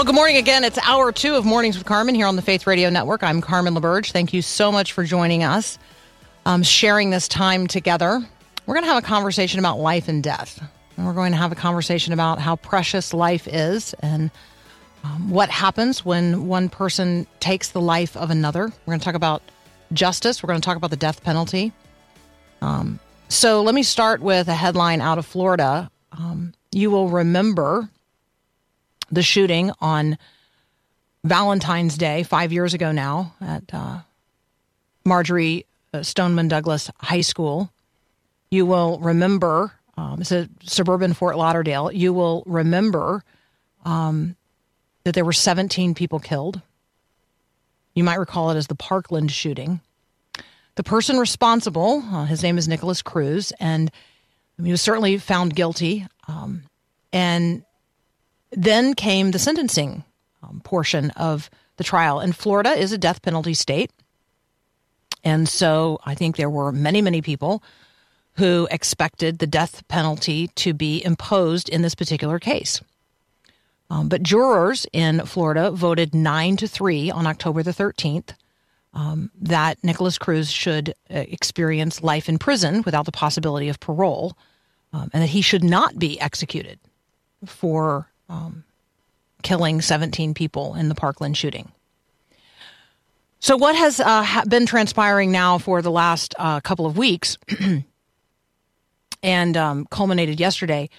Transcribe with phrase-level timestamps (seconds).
[0.00, 0.64] Well, good morning again.
[0.64, 3.22] It's hour two of Mornings with Carmen here on the Faith Radio Network.
[3.22, 4.12] I'm Carmen LaBerge.
[4.12, 5.78] Thank you so much for joining us,
[6.46, 8.26] um, sharing this time together.
[8.64, 10.66] We're going to have a conversation about life and death.
[10.96, 14.30] And we're going to have a conversation about how precious life is and
[15.04, 18.72] um, what happens when one person takes the life of another.
[18.86, 19.42] We're going to talk about
[19.92, 20.42] justice.
[20.42, 21.74] We're going to talk about the death penalty.
[22.62, 25.90] Um, so let me start with a headline out of Florida.
[26.12, 27.90] Um, you will remember
[29.10, 30.18] the shooting on
[31.24, 34.00] Valentine's Day five years ago now at uh,
[35.04, 37.70] Marjory uh, Stoneman Douglas High School.
[38.50, 41.92] You will remember, um, it's a suburban Fort Lauderdale.
[41.92, 43.22] You will remember
[43.84, 44.36] um,
[45.04, 46.60] that there were 17 people killed.
[47.94, 49.80] You might recall it as the Parkland shooting.
[50.76, 53.90] The person responsible, uh, his name is Nikolas Cruz, and
[54.62, 56.06] he was certainly found guilty.
[56.28, 56.62] Um,
[57.12, 57.64] and
[58.52, 60.04] then came the sentencing
[60.42, 62.20] um, portion of the trial.
[62.20, 63.90] And Florida is a death penalty state.
[65.22, 67.62] And so I think there were many, many people
[68.34, 72.80] who expected the death penalty to be imposed in this particular case.
[73.90, 78.34] Um, but jurors in Florida voted nine to three on October the 13th
[78.94, 84.36] um, that Nikolas Cruz should uh, experience life in prison without the possibility of parole
[84.92, 86.78] um, and that he should not be executed
[87.46, 88.64] for um,
[89.42, 91.70] killing 17 people in the Parkland shooting.
[93.40, 97.38] So, what has uh, been transpiring now for the last uh, couple of weeks
[99.22, 100.90] and um, culminated yesterday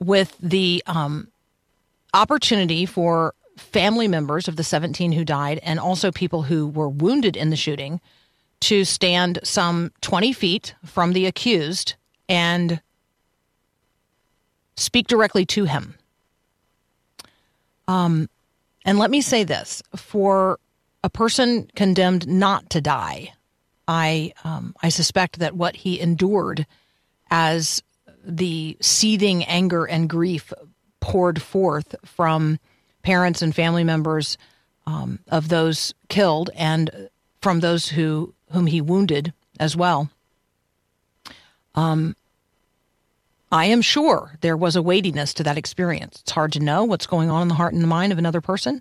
[0.00, 1.28] with the um,
[2.14, 7.36] opportunity for family members of the 17 who died and also people who were wounded
[7.36, 8.00] in the shooting
[8.60, 11.94] to stand some 20 feet from the accused
[12.28, 12.80] and
[14.76, 15.94] speak directly to him.
[17.88, 18.28] Um,
[18.84, 20.58] and let me say this for
[21.02, 23.32] a person condemned not to die,
[23.86, 26.66] I, um, I suspect that what he endured
[27.30, 27.82] as
[28.24, 30.52] the seething anger and grief
[31.00, 32.58] poured forth from
[33.02, 34.38] parents and family members
[34.86, 40.08] um, of those killed and from those who whom he wounded as well.
[41.74, 42.16] Um,
[43.54, 46.18] I am sure there was a weightiness to that experience.
[46.22, 48.40] It's hard to know what's going on in the heart and the mind of another
[48.40, 48.80] person,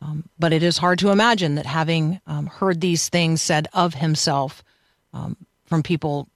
[0.00, 3.94] um, but it is hard to imagine that having um, heard these things said of
[3.94, 4.62] himself
[5.12, 6.28] um, from people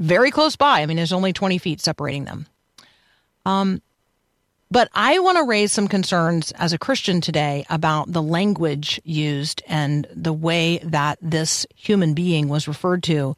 [0.00, 0.80] very close by.
[0.80, 2.48] I mean, there's only 20 feet separating them.
[3.46, 3.80] Um,
[4.68, 9.62] but I want to raise some concerns as a Christian today about the language used
[9.68, 13.36] and the way that this human being was referred to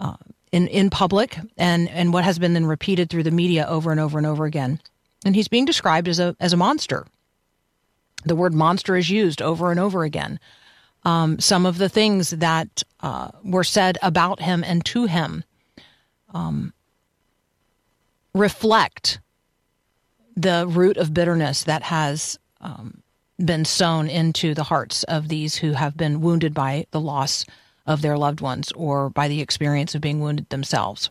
[0.00, 0.16] uh,
[0.52, 3.98] in, in public and, and what has been then repeated through the media over and
[3.98, 4.78] over and over again.
[5.24, 7.06] And he's being described as a, as a monster.
[8.24, 10.38] The word monster is used over and over again.
[11.04, 15.42] Um, some of the things that uh, were said about him and to him
[16.32, 16.72] um,
[18.34, 19.18] reflect
[20.36, 23.02] the root of bitterness that has um,
[23.44, 27.44] been sown into the hearts of these who have been wounded by the loss
[27.86, 31.10] of their loved ones or by the experience of being wounded themselves.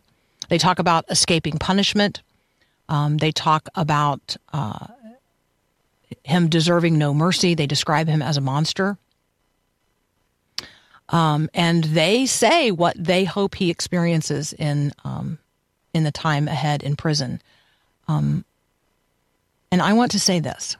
[0.50, 2.22] They talk about escaping punishment.
[2.90, 4.88] Um, they talk about uh,
[6.24, 7.56] him deserving no mercy.
[7.56, 8.98] They describe him as a monster.
[11.10, 15.40] Um, and they say what they hope he experiences in um,
[15.94, 17.42] in the time ahead in prison.
[18.08, 18.46] Um,
[19.72, 20.78] and I want to say this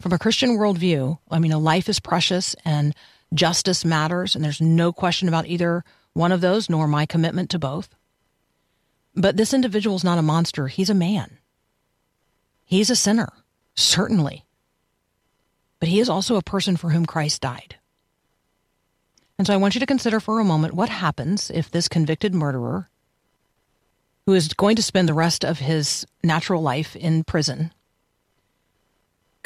[0.00, 1.18] from a Christian worldview.
[1.30, 2.94] I mean, a life is precious, and
[3.34, 7.58] Justice matters, and there's no question about either one of those, nor my commitment to
[7.58, 7.94] both.
[9.14, 11.38] But this individual is not a monster, he's a man.
[12.64, 13.32] He's a sinner,
[13.74, 14.44] certainly.
[15.78, 17.76] But he is also a person for whom Christ died.
[19.38, 22.34] And so I want you to consider for a moment what happens if this convicted
[22.34, 22.88] murderer,
[24.24, 27.72] who is going to spend the rest of his natural life in prison,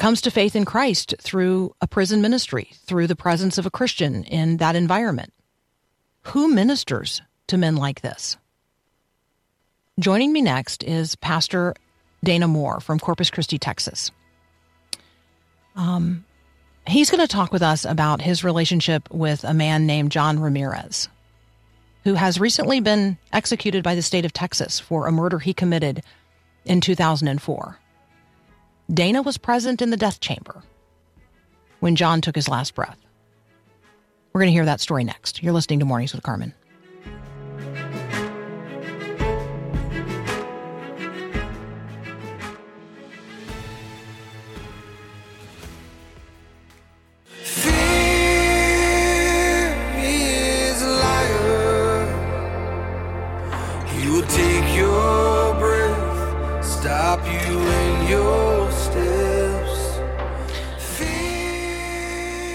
[0.01, 4.23] comes to faith in Christ through a prison ministry, through the presence of a Christian
[4.23, 5.31] in that environment.
[6.23, 8.35] Who ministers to men like this?
[9.99, 11.75] Joining me next is Pastor
[12.23, 14.09] Dana Moore from Corpus Christi, Texas.
[15.75, 16.25] Um,
[16.87, 21.09] he's going to talk with us about his relationship with a man named John Ramirez,
[22.05, 26.01] who has recently been executed by the state of Texas for a murder he committed
[26.65, 27.77] in 2004.
[28.93, 30.63] Dana was present in the death chamber
[31.79, 32.97] when John took his last breath.
[34.33, 35.41] We're going to hear that story next.
[35.41, 36.53] You're listening to Mornings with Carmen.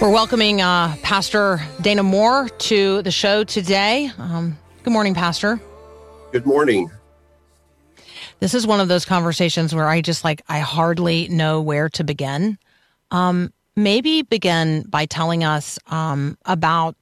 [0.06, 4.08] We're welcoming uh, Pastor Dana Moore to the show today.
[4.18, 5.60] Um, good morning, Pastor.
[6.30, 6.92] Good morning.
[8.38, 12.04] This is one of those conversations where I just like, I hardly know where to
[12.04, 12.56] begin.
[13.10, 16.94] Um, maybe begin by telling us um, about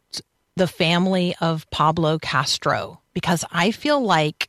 [0.57, 4.49] the family of Pablo Castro, because I feel like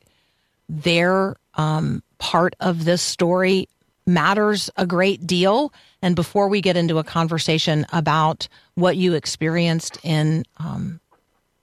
[0.66, 3.68] their um, part of this story
[4.06, 5.74] matters a great deal.
[6.06, 11.00] And before we get into a conversation about what you experienced in, um,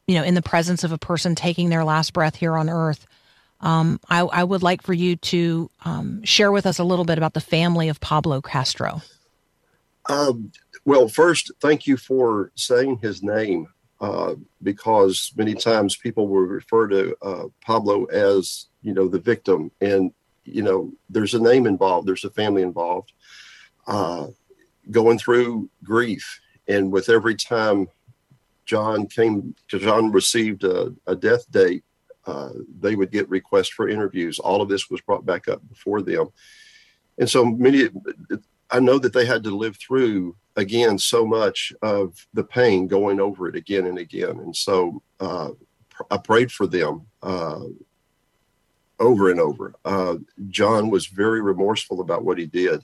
[0.05, 3.07] you know, in the presence of a person taking their last breath here on earth,
[3.61, 7.17] um, I, I would like for you to um, share with us a little bit
[7.17, 9.01] about the family of Pablo Castro.
[10.09, 10.51] Um,
[10.83, 13.67] well, first, thank you for saying his name
[14.01, 19.71] uh, because many times people will refer to uh, Pablo as, you know, the victim.
[19.79, 20.11] And,
[20.43, 23.13] you know, there's a name involved, there's a family involved,
[23.87, 24.27] uh,
[24.91, 26.39] going through grief.
[26.67, 27.87] And with every time
[28.65, 31.83] John came, John received a, a death date,
[32.25, 34.39] uh, they would get requests for interviews.
[34.39, 36.29] All of this was brought back up before them.
[37.17, 37.89] And so many,
[38.71, 43.19] I know that they had to live through again so much of the pain going
[43.19, 44.39] over it again and again.
[44.39, 45.49] And so uh,
[46.09, 47.61] I prayed for them uh,
[48.99, 49.75] over and over.
[49.83, 52.83] Uh, John was very remorseful about what he did.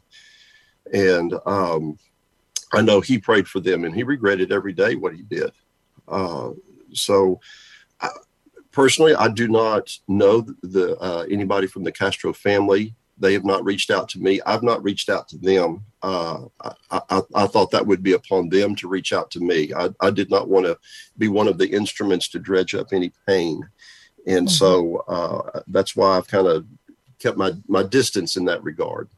[0.94, 1.98] And um,
[2.74, 5.52] I know he prayed for them and he regretted every day what he did.
[6.08, 6.52] Uh,
[6.94, 7.40] so,
[8.02, 8.10] I,
[8.72, 12.96] personally, I do not know the uh, anybody from the Castro family.
[13.18, 14.40] They have not reached out to me.
[14.46, 15.84] I've not reached out to them.
[16.02, 19.74] Uh, I, I, I, thought that would be upon them to reach out to me.
[19.74, 20.78] I, I did not want to
[21.18, 23.62] be one of the instruments to dredge up any pain,
[24.26, 24.54] and mm-hmm.
[24.54, 26.66] so uh, that's why I've kind of
[27.20, 29.10] kept my my distance in that regard.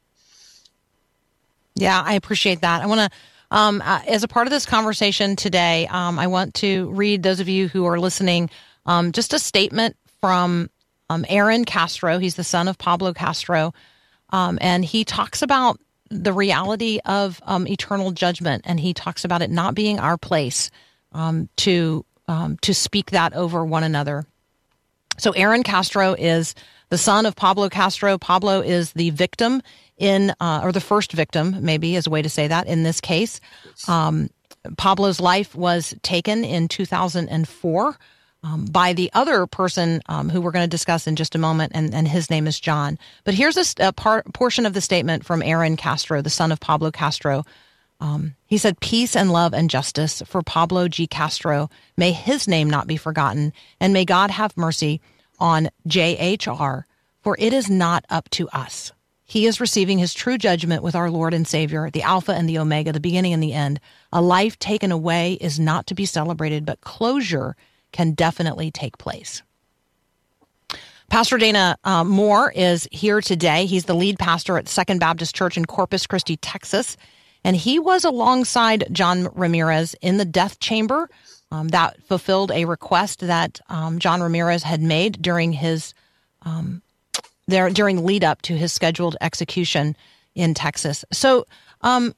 [1.82, 2.84] Yeah, I appreciate that.
[2.84, 3.18] I want to.
[3.50, 7.42] Um, uh, as a part of this conversation today, um, I want to read those
[7.42, 8.50] of you who are listening
[8.86, 10.70] um, just a statement from
[11.10, 12.18] um, Aaron Castro.
[12.18, 13.74] He's the son of Pablo Castro.
[14.30, 19.42] Um, and he talks about the reality of um, eternal judgment, and he talks about
[19.42, 20.70] it not being our place
[21.58, 22.06] to
[22.62, 24.24] to speak that over one another.
[25.18, 26.56] So Aaron Castro is
[26.92, 28.18] the son of Pablo Castro.
[28.18, 29.64] Pablo is the victim
[29.98, 33.00] in, uh, or the first victim, maybe is a way to say that in this
[33.00, 33.40] case.
[33.88, 34.30] Um,
[34.78, 37.98] Pablo's life was taken in 2004
[38.44, 41.72] um, by the other person um, who we're going to discuss in just a moment,
[41.74, 43.00] and, and his name is John.
[43.24, 46.60] But here's a, a part, portion of the statement from Aaron Castro, the son of
[46.60, 47.46] Pablo Castro.
[48.02, 51.08] Um, he said, Peace and love and justice for Pablo G.
[51.08, 51.70] Castro.
[51.96, 55.00] May his name not be forgotten, and may God have mercy
[55.42, 56.84] on JHR,
[57.22, 58.94] for it is not up to us.
[59.26, 62.58] He is receiving his true judgment with our Lord and Savior, the Alpha and the
[62.58, 63.80] Omega, the beginning and the end.
[64.12, 67.56] A life taken away is not to be celebrated, but closure
[67.92, 69.42] can definitely take place.
[71.10, 73.66] Pastor Dana uh, Moore is here today.
[73.66, 76.96] He's the lead pastor at Second Baptist Church in Corpus Christi, Texas.
[77.44, 81.10] And he was alongside John Ramirez in the death chamber
[81.52, 85.94] um, that fulfilled a request that um, John Ramirez had made during his
[86.44, 86.82] um,
[87.48, 89.96] there during lead up to his scheduled execution
[90.36, 91.04] in Texas.
[91.12, 91.46] So,
[91.82, 92.16] um,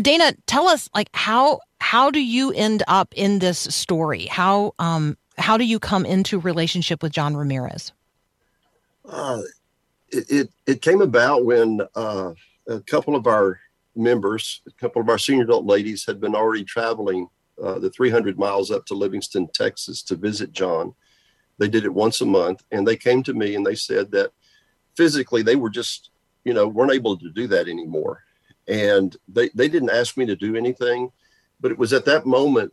[0.00, 4.26] Dana, tell us like how how do you end up in this story?
[4.26, 7.92] How um, how do you come into relationship with John Ramirez?
[9.08, 9.42] Uh,
[10.10, 12.32] it, it, it came about when uh,
[12.68, 13.58] a couple of our
[13.96, 17.28] members, a couple of our senior adult ladies, had been already traveling
[17.62, 20.94] uh, the 300 miles up to Livingston, Texas, to visit John.
[21.58, 24.32] They did it once a month, and they came to me and they said that
[24.96, 26.10] physically they were just,
[26.44, 28.22] you know, weren't able to do that anymore
[28.68, 31.10] and they they didn't ask me to do anything,
[31.60, 32.72] but it was at that moment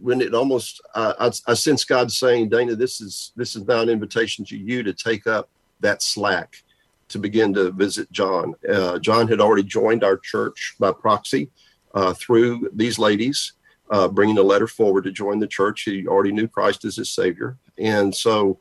[0.00, 3.80] when it almost uh, I, I sensed God saying, Dana, this is this is now
[3.80, 5.48] an invitation to you to take up
[5.80, 6.62] that slack
[7.08, 8.54] to begin to visit John.
[8.68, 11.50] Uh, John had already joined our church by proxy
[11.94, 13.52] uh, through these ladies,
[13.90, 15.82] uh, bringing a letter forward to join the church.
[15.82, 18.58] He already knew Christ as his Savior, and so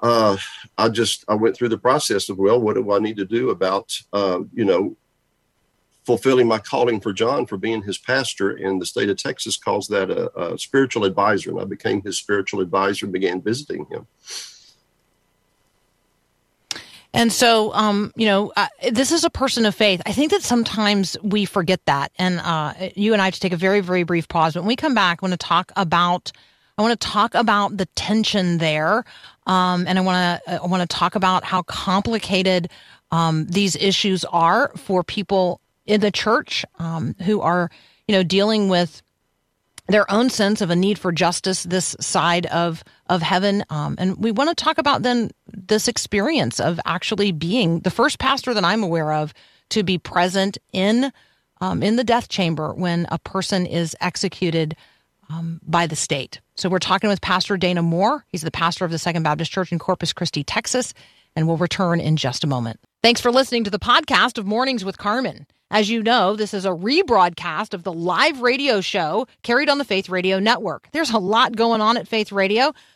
[0.00, 0.36] uh,
[0.76, 3.50] I just I went through the process of well, what do I need to do
[3.50, 4.96] about uh, you know
[6.04, 9.88] fulfilling my calling for John for being his pastor, and the state of Texas calls
[9.88, 14.06] that a, a spiritual advisor, and I became his spiritual advisor and began visiting him.
[17.14, 20.02] And so, um, you know, uh, this is a person of faith.
[20.04, 22.10] I think that sometimes we forget that.
[22.18, 24.56] And uh, you and I have to take a very, very brief pause.
[24.56, 26.32] When we come back, I want to talk about.
[26.76, 29.04] I want to talk about the tension there,
[29.46, 30.60] um, and I want to.
[30.60, 32.68] I want to talk about how complicated
[33.12, 37.70] um, these issues are for people in the church um, who are,
[38.08, 39.02] you know, dealing with
[39.86, 42.82] their own sense of a need for justice this side of
[43.14, 47.80] of heaven um, and we want to talk about then this experience of actually being
[47.80, 49.32] the first pastor that i'm aware of
[49.70, 51.12] to be present in
[51.60, 54.76] um, in the death chamber when a person is executed
[55.30, 56.40] um, by the state.
[56.56, 58.24] So we're talking with pastor dana moore.
[58.28, 60.92] He's the pastor of the second baptist church in corpus christi texas
[61.36, 62.78] and we'll return in just a moment.
[63.02, 65.46] Thanks for listening to the podcast of mornings with carmen.
[65.70, 69.84] As you know, this is a rebroadcast of the live radio show carried on the
[69.84, 70.88] Faith Radio Network.
[70.92, 72.72] There's a lot going on at Faith Radio,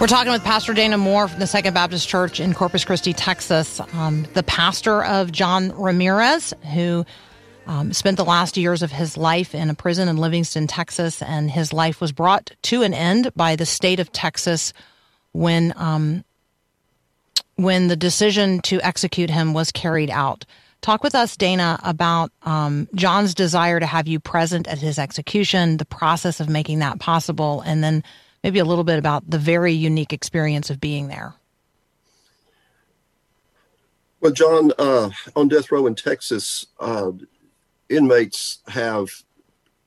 [0.00, 3.82] We're talking with Pastor Dana Moore from the Second Baptist Church in Corpus Christi, Texas,
[3.92, 7.04] um, the pastor of John Ramirez, who
[7.66, 11.50] um, spent the last years of his life in a prison in Livingston, Texas, and
[11.50, 14.72] his life was brought to an end by the state of Texas
[15.32, 16.24] when um,
[17.56, 20.46] when the decision to execute him was carried out.
[20.80, 25.76] Talk with us, Dana, about um, John's desire to have you present at his execution,
[25.76, 28.02] the process of making that possible, and then
[28.42, 31.34] maybe a little bit about the very unique experience of being there.
[34.20, 37.12] Well, John, uh, on death row in Texas, uh,
[37.88, 39.08] inmates have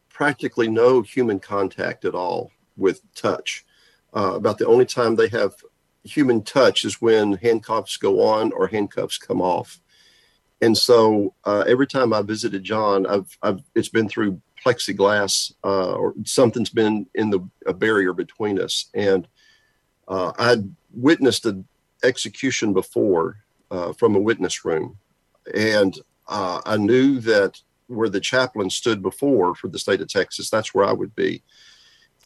[0.09, 3.65] practically no human contact at all with touch.
[4.15, 5.55] Uh, about the only time they have
[6.03, 9.79] human touch is when handcuffs go on or handcuffs come off.
[10.61, 15.93] And so uh, every time I visited John, I've, I've it's been through plexiglass uh,
[15.93, 18.89] or something's been in the a barrier between us.
[18.93, 19.27] And
[20.07, 21.67] uh, I'd witnessed an
[22.03, 23.37] execution before
[23.71, 24.97] uh, from a witness room,
[25.53, 30.49] and uh, I knew that where the chaplain stood before for the state of Texas,
[30.49, 31.43] that's where I would be.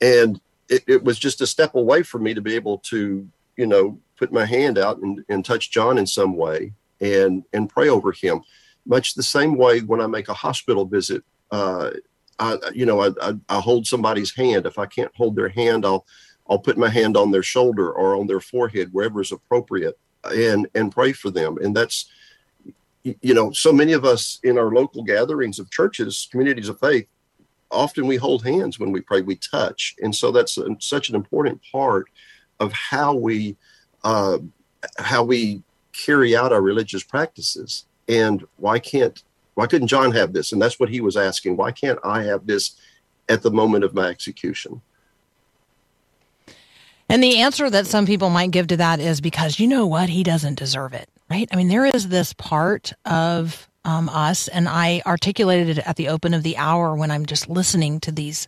[0.01, 0.39] And
[0.69, 3.99] it, it was just a step away for me to be able to, you know,
[4.17, 8.11] put my hand out and, and touch John in some way and and pray over
[8.11, 8.41] him.
[8.85, 11.91] Much the same way when I make a hospital visit, uh,
[12.39, 14.65] I you know I, I, I hold somebody's hand.
[14.65, 16.05] If I can't hold their hand, I'll
[16.49, 20.67] I'll put my hand on their shoulder or on their forehead, wherever is appropriate, and
[20.75, 21.57] and pray for them.
[21.61, 22.09] And that's
[23.03, 27.07] you know so many of us in our local gatherings of churches, communities of faith,
[27.71, 29.21] often we hold hands when we pray.
[29.21, 32.07] We touch, and so that's a, such an important part
[32.59, 33.57] of how we
[34.03, 34.39] uh,
[34.99, 35.63] how we
[35.93, 37.85] carry out our religious practices.
[38.09, 39.21] And why can't
[39.57, 40.51] why couldn't John have this?
[40.51, 41.57] And that's what he was asking.
[41.57, 42.79] Why can't I have this
[43.27, 44.81] at the moment of my execution?
[47.09, 50.09] And the answer that some people might give to that is because you know what?
[50.09, 51.49] He doesn't deserve it, right?
[51.51, 56.09] I mean, there is this part of um, us, and I articulated it at the
[56.09, 58.47] open of the hour when I'm just listening to these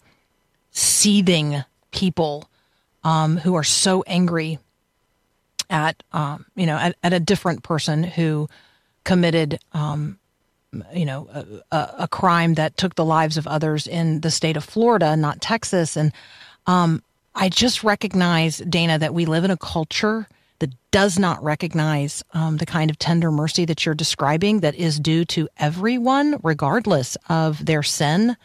[0.69, 2.47] seething people
[3.03, 4.59] um, who are so angry
[5.71, 8.47] at, um, you know, at, at, a different person who
[9.05, 10.19] committed, um,
[10.93, 11.27] you know,
[11.71, 15.41] a, a, crime that took the lives of others in the state of Florida, not
[15.41, 15.97] Texas.
[15.97, 16.11] And
[16.67, 17.01] um,
[17.33, 20.27] I just recognize, Dana, that we live in a culture
[20.59, 24.99] that does not recognize um, the kind of tender mercy that you're describing that is
[24.99, 28.35] due to everyone, regardless of their sin,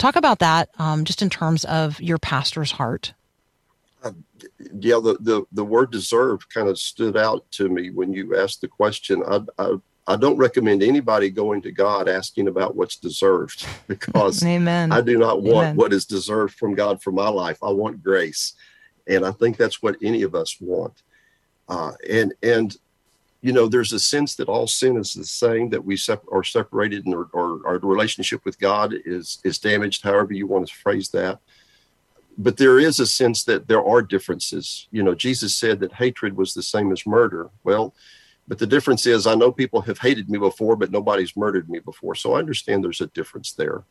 [0.00, 3.12] Talk about that um, just in terms of your pastor's heart.
[4.02, 8.62] yeah, the, the, the word deserve kind of stood out to me when you asked
[8.62, 9.22] the question.
[9.28, 9.74] I, I,
[10.10, 14.90] I don't recommend anybody going to God asking about what's deserved because Amen.
[14.90, 15.76] I do not want Amen.
[15.76, 17.58] what is deserved from God for my life.
[17.62, 18.54] I want grace.
[19.06, 21.04] And I think that's what any of us want.
[21.68, 22.76] Uh, and, and,
[23.40, 26.42] you know, there's a sense that all sin is the same, that we sep- are
[26.42, 30.74] separated and or, or our relationship with God is, is damaged, however you want to
[30.74, 31.38] phrase that
[32.38, 34.88] but there is a sense that there are differences.
[34.90, 37.50] You know, Jesus said that hatred was the same as murder.
[37.64, 37.92] Well,
[38.50, 41.78] but the difference is I know people have hated me before, but nobody's murdered me
[41.78, 42.16] before.
[42.16, 43.84] So I understand there's a difference there.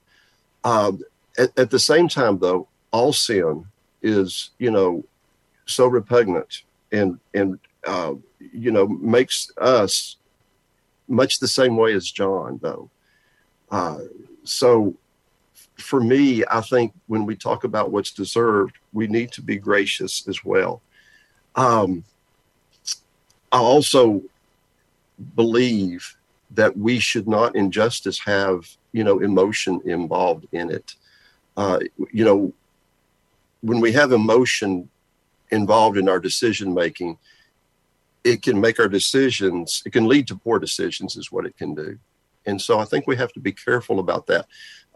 [0.65, 0.99] Um,
[1.37, 3.65] at, at the same time, though, all sin
[4.01, 5.05] is, you know,
[5.65, 8.15] so repugnant and, and, uh,
[8.51, 10.17] you know, makes us
[11.07, 12.89] much the same way as John, though.
[13.71, 13.99] Uh,
[14.43, 14.93] so
[15.77, 20.27] for me, I think when we talk about what's deserved, we need to be gracious
[20.27, 20.81] as well.
[21.55, 22.03] Um,
[23.53, 24.21] I also
[25.35, 26.15] believe
[26.51, 30.95] that we should not in justice have, you know, emotion involved in it.
[31.55, 31.79] Uh,
[32.11, 32.53] you know,
[33.61, 34.89] when we have emotion
[35.51, 37.17] involved in our decision making,
[38.23, 41.73] it can make our decisions, it can lead to poor decisions, is what it can
[41.73, 41.97] do.
[42.45, 44.45] And so I think we have to be careful about that.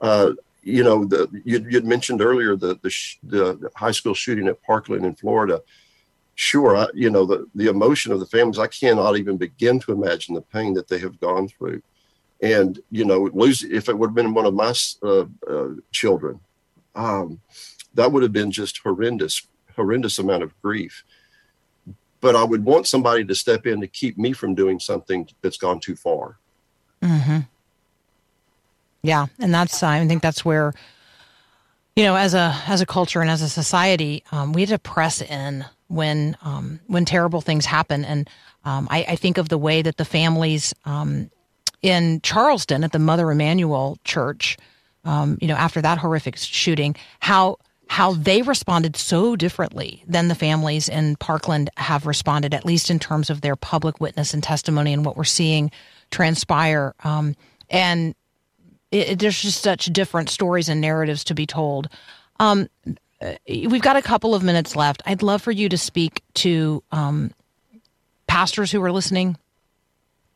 [0.02, 0.32] Uh,
[0.64, 4.62] you know, the you you'd mentioned earlier the the, sh- the high school shooting at
[4.64, 5.62] Parkland in Florida.
[6.36, 8.58] Sure, I, you know the the emotion of the families.
[8.58, 11.82] I cannot even begin to imagine the pain that they have gone through.
[12.42, 14.74] And you know, lose if it would have been one of my
[15.04, 16.40] uh, uh, children,
[16.96, 17.40] um,
[17.94, 21.04] that would have been just horrendous, horrendous amount of grief.
[22.20, 25.58] But I would want somebody to step in to keep me from doing something that's
[25.58, 26.38] gone too far.
[27.02, 27.40] Mm-hmm.
[29.04, 30.74] Yeah, and that's I think that's where
[31.96, 34.80] you know as a as a culture and as a society um, we have to
[34.80, 38.30] press in when um, when terrible things happen, and
[38.66, 41.30] um, I, I think of the way that the families um,
[41.82, 44.58] in Charleston at the Mother Emanuel Church,
[45.06, 50.36] um, you know, after that horrific shooting, how how they responded so differently than the
[50.36, 54.94] families in Parkland have responded, at least in terms of their public witness and testimony
[54.94, 55.70] and what we're seeing
[56.10, 56.96] transpire.
[57.04, 57.36] Um,
[57.70, 58.16] and
[58.92, 61.90] it, it- there's just such different stories and narratives to be told.
[62.40, 62.68] Um,
[63.48, 65.02] we've got a couple of minutes left.
[65.06, 67.32] I'd love for you to speak to um,
[68.28, 69.38] pastors who are listening,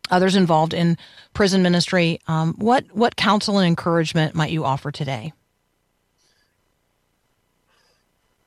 [0.10, 0.98] others involved in
[1.34, 2.20] prison ministry.
[2.28, 5.34] Um, what what counsel and encouragement might you offer today?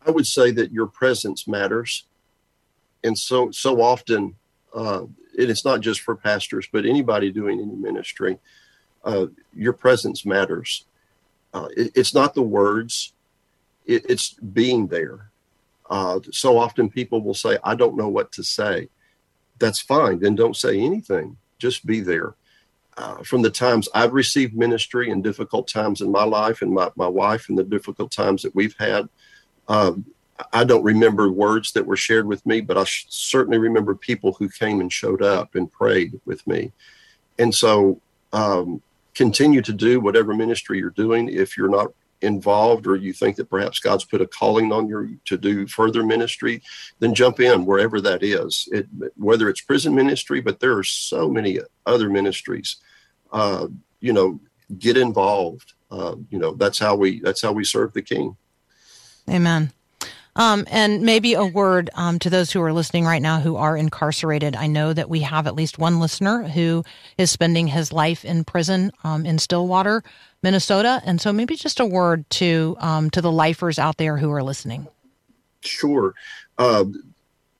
[0.06, 2.04] I would say that your presence matters,
[3.04, 4.36] and so so often,
[4.74, 8.38] uh, and it's not just for pastors, but anybody doing any ministry.
[9.04, 10.84] Uh, your presence matters.
[11.54, 13.12] Uh, it, it's not the words;
[13.86, 15.30] it, it's being there.
[15.88, 18.88] Uh, so often, people will say, "I don't know what to say."
[19.58, 20.20] That's fine.
[20.20, 21.36] Then don't say anything.
[21.58, 22.34] Just be there.
[22.96, 26.90] Uh, from the times I've received ministry and difficult times in my life, and my,
[26.96, 29.08] my wife, and the difficult times that we've had,
[29.68, 30.04] um,
[30.52, 34.32] I don't remember words that were shared with me, but I sh- certainly remember people
[34.32, 36.72] who came and showed up and prayed with me.
[37.38, 38.00] And so,
[38.32, 38.82] um,
[39.14, 41.28] continue to do whatever ministry you're doing.
[41.28, 45.18] If you're not involved or you think that perhaps God's put a calling on you
[45.24, 46.62] to do further ministry,
[46.98, 48.68] then jump in wherever that is.
[48.72, 52.76] It, whether it's prison ministry, but there are so many other ministries.
[53.32, 53.68] Uh,
[54.00, 54.40] you know,
[54.78, 55.74] get involved.
[55.90, 58.36] Uh, you know, that's how we that's how we serve the King.
[59.28, 59.72] Amen.
[60.36, 63.76] Um, and maybe a word um, to those who are listening right now who are
[63.76, 64.54] incarcerated.
[64.54, 66.84] I know that we have at least one listener who
[67.18, 70.02] is spending his life in prison um, in Stillwater,
[70.42, 74.30] Minnesota, and so maybe just a word to um, to the lifers out there who
[74.30, 74.86] are listening.
[75.62, 76.14] Sure.
[76.58, 76.84] Uh,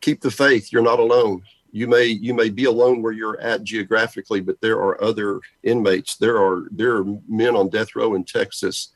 [0.01, 0.73] keep the faith.
[0.73, 1.43] You're not alone.
[1.73, 6.17] You may you may be alone where you're at geographically, but there are other inmates.
[6.17, 8.91] There are there are men on death row in Texas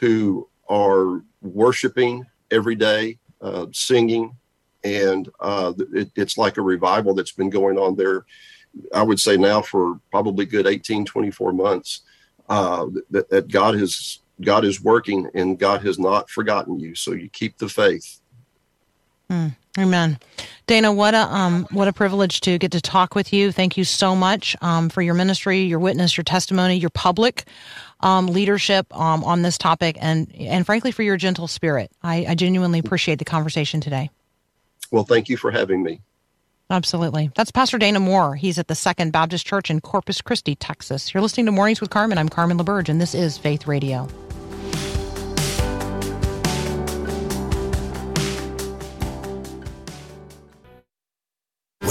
[0.00, 4.36] who are worshiping every day, uh, singing,
[4.82, 8.24] and uh, it, it's like a revival that's been going on there.
[8.92, 12.00] I would say now for probably good 18, 24 months.
[12.48, 16.94] Uh, that, that God has God is working and God has not forgotten you.
[16.94, 18.20] So you keep the faith.
[19.78, 20.18] Amen.
[20.66, 23.52] Dana, what a um, what a privilege to get to talk with you.
[23.52, 27.44] Thank you so much um, for your ministry, your witness, your testimony, your public
[28.00, 31.90] um, leadership um, on this topic, and and frankly for your gentle spirit.
[32.02, 34.10] I, I genuinely appreciate the conversation today.
[34.90, 36.00] Well, thank you for having me.
[36.70, 37.30] Absolutely.
[37.36, 38.36] That's Pastor Dana Moore.
[38.36, 41.12] He's at the Second Baptist Church in Corpus Christi, Texas.
[41.12, 42.16] You're listening to Mornings with Carmen.
[42.16, 44.08] I'm Carmen LaBerge, and this is Faith Radio.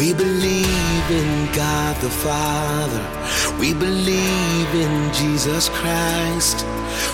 [0.03, 3.57] We believe in God the Father.
[3.57, 6.65] We believe in Jesus Christ.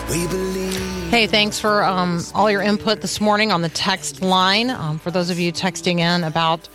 [0.10, 1.12] We believe.
[1.12, 4.72] Hey, thanks for um, all your input this morning on the text line.
[4.72, 6.68] Um, for those of you texting in about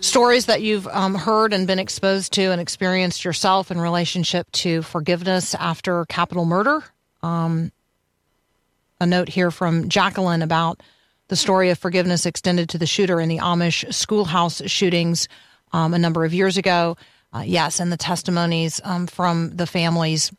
[0.00, 4.82] stories that you've um, heard and been exposed to and experienced yourself in relationship to
[4.82, 6.82] forgiveness after capital murder.
[7.22, 7.70] Um,
[9.00, 10.82] a note here from Jacqueline about
[11.28, 15.28] the story of forgiveness extended to the shooter in the Amish schoolhouse shootings
[15.72, 16.96] um, a number of years ago.
[17.32, 20.32] Uh, yes, and the testimonies um, from the families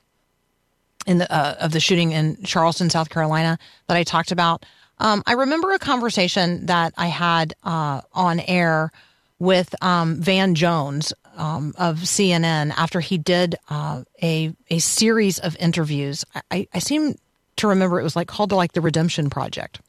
[1.05, 4.65] in the uh, of the shooting in Charleston, South Carolina, that I talked about.
[4.97, 8.91] Um, I remember a conversation that I had uh, on air
[9.39, 15.57] with um, Van Jones um, of CNN after he did uh, a a series of
[15.57, 16.23] interviews.
[16.49, 17.15] I, I seem
[17.57, 19.81] to remember it was like called to like the Redemption Project,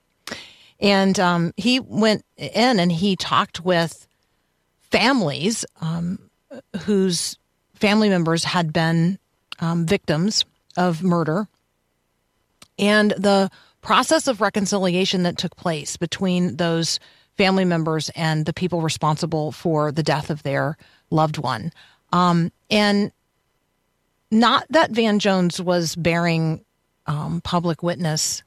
[0.81, 4.07] and um, he went in and he talked with
[4.91, 6.19] families um,
[6.83, 7.39] whose
[7.75, 9.19] family members had been
[9.61, 10.45] um, victims
[10.77, 11.49] of murder,
[12.79, 16.99] and the process of reconciliation that took place between those
[17.37, 20.77] family members and the people responsible for the death of their
[21.11, 21.73] loved one.
[22.13, 23.13] Um, and
[24.31, 26.65] not that Van Jones was bearing
[27.07, 28.43] um, public witness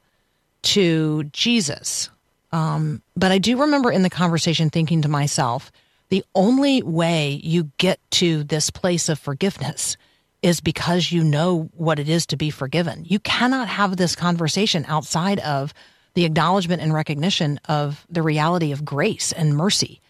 [0.62, 2.10] to Jesus,
[2.52, 5.70] um, but I do remember in the conversation thinking to myself,
[6.08, 9.96] the only way you get to this place of forgiveness
[10.42, 13.04] is because you know what it is to be forgiven.
[13.06, 15.72] You cannot have this conversation outside of
[16.14, 20.00] the acknowledgement and recognition of the reality of grace and mercy.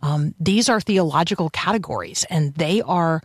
[0.00, 3.20] Um, these are theological categories, and they are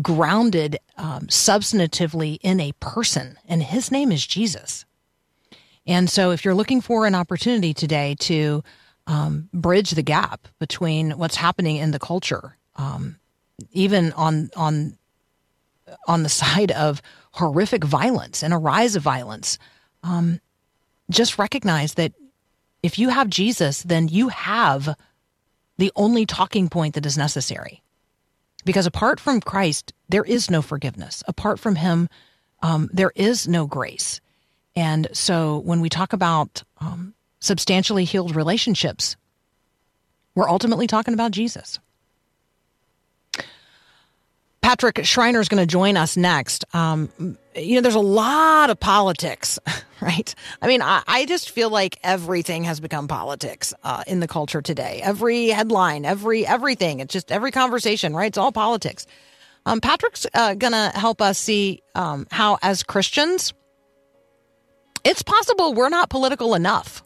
[0.00, 4.84] grounded um, substantively in a person, and his name is Jesus.
[5.86, 8.62] And so, if you're looking for an opportunity today to
[9.06, 13.16] um, bridge the gap between what's happening in the culture, um,
[13.72, 14.96] even on on
[16.06, 19.58] on the side of horrific violence and a rise of violence,
[20.02, 20.40] um,
[21.10, 22.12] just recognize that
[22.82, 24.96] if you have Jesus, then you have
[25.78, 27.82] the only talking point that is necessary.
[28.64, 31.22] Because apart from Christ, there is no forgiveness.
[31.26, 32.08] Apart from Him,
[32.62, 34.20] um, there is no grace.
[34.74, 39.16] And so when we talk about um, substantially healed relationships,
[40.34, 41.78] we're ultimately talking about Jesus.
[44.62, 46.64] Patrick Schreiner is going to join us next.
[46.72, 49.58] Um, you know, there's a lot of politics,
[50.00, 50.34] right?
[50.62, 54.62] I mean, I, I just feel like everything has become politics uh, in the culture
[54.62, 55.00] today.
[55.02, 58.28] Every headline, every everything, it's just every conversation, right?
[58.28, 59.04] It's all politics.
[59.66, 63.52] Um, Patrick's uh, going to help us see um, how, as Christians,
[65.04, 67.02] it's possible we're not political enough.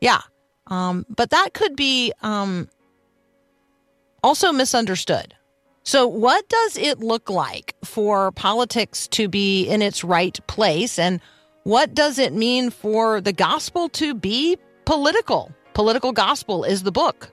[0.00, 0.20] Yeah,
[0.66, 2.68] um, but that could be um,
[4.22, 5.34] also misunderstood
[5.86, 10.98] so, what does it look like for politics to be in its right place?
[10.98, 11.20] And
[11.64, 15.52] what does it mean for the gospel to be political?
[15.74, 17.30] Political Gospel is the book.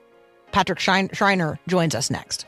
[0.52, 2.44] Patrick Schreiner joins us next.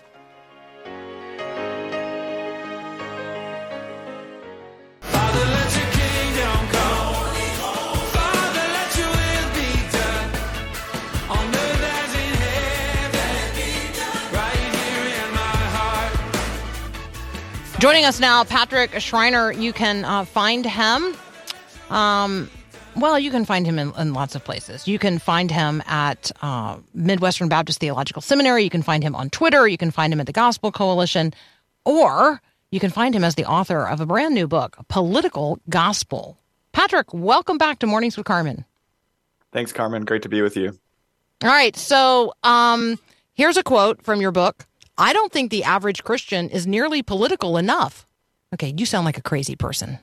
[17.84, 19.52] Joining us now, Patrick Schreiner.
[19.52, 21.14] You can uh, find him.
[21.90, 22.50] Um,
[22.96, 24.88] well, you can find him in, in, lots of places.
[24.88, 28.64] You can find him at uh, Midwestern Baptist Theological Seminary.
[28.64, 29.68] You can find him on Twitter.
[29.68, 31.34] You can find him at the Gospel Coalition.
[31.84, 36.38] Or you can find him as the author of a brand new book, Political Gospel.
[36.72, 38.64] Patrick, welcome back to Mornings with Carmen.
[39.52, 40.06] Thanks, Carmen.
[40.06, 40.70] Great to be with you.
[41.42, 41.76] All right.
[41.76, 42.98] So um,
[43.34, 44.64] here's a quote from your book
[44.96, 48.06] I don't think the average Christian is nearly political enough.
[48.52, 49.98] Okay, you sound like a crazy person.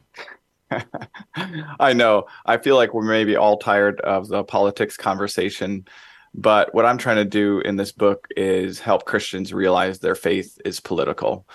[1.79, 2.25] I know.
[2.45, 5.85] I feel like we're maybe all tired of the politics conversation.
[6.33, 10.57] But what I'm trying to do in this book is help Christians realize their faith
[10.63, 11.45] is political.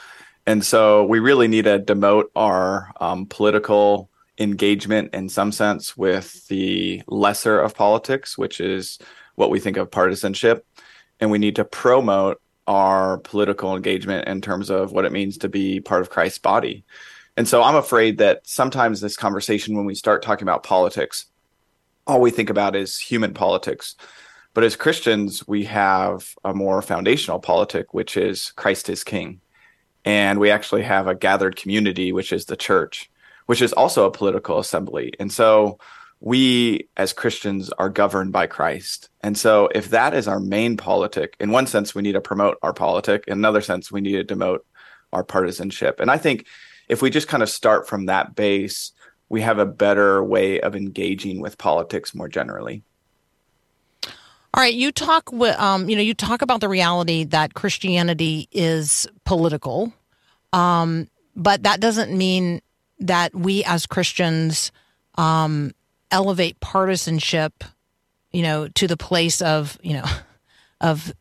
[0.47, 6.47] And so we really need to demote our um, political engagement in some sense with
[6.49, 8.99] the lesser of politics, which is
[9.35, 10.67] what we think of partisanship.
[11.21, 15.49] And we need to promote our political engagement in terms of what it means to
[15.49, 16.85] be part of Christ's body.
[17.37, 21.27] And so I'm afraid that sometimes this conversation, when we start talking about politics,
[22.07, 23.95] all we think about is human politics.
[24.55, 29.41] But as Christians, we have a more foundational politic, which is Christ is King.
[30.05, 33.11] And we actually have a gathered community, which is the church,
[33.47, 35.13] which is also a political assembly.
[35.21, 35.79] And so
[36.21, 39.11] we as Christians are governed by Christ.
[39.23, 42.59] And so if that is our main politic, in one sense, we need to promote
[42.63, 43.25] our politic.
[43.27, 44.61] In another sense, we need to demote
[45.13, 46.01] our partisanship.
[46.01, 46.47] And I think
[46.89, 48.93] if we just kind of start from that base,
[49.29, 52.83] we have a better way of engaging with politics more generally.
[54.05, 58.49] All right, you talk with, um, you know, you talk about the reality that Christianity
[58.53, 59.93] is political,
[60.55, 62.63] um, but that doesn't mean
[63.01, 64.73] that we as Christians
[65.19, 65.73] um,
[66.11, 67.65] elevate partisanship,
[68.33, 70.05] you know, to the place of, you know,
[70.81, 71.13] of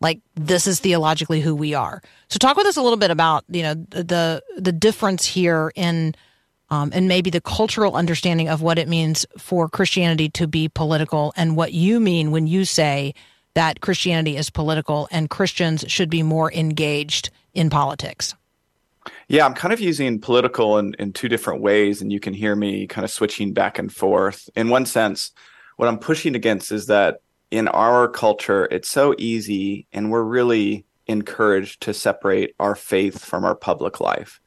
[0.00, 2.00] like this is theologically who we are.
[2.28, 6.14] So talk with us a little bit about, you know, the the difference here in
[6.70, 11.32] um, and maybe the cultural understanding of what it means for Christianity to be political
[11.36, 13.14] and what you mean when you say
[13.54, 18.34] that Christianity is political and Christians should be more engaged in politics.
[19.28, 22.54] Yeah, I'm kind of using political in, in two different ways, and you can hear
[22.54, 24.48] me kind of switching back and forth.
[24.56, 25.32] In one sense,
[25.76, 30.84] what I'm pushing against is that in our culture, it's so easy, and we're really
[31.06, 34.40] encouraged to separate our faith from our public life.